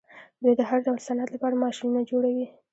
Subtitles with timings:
[0.41, 2.47] دوی د هر ډول صنعت لپاره ماشینونه جوړوي.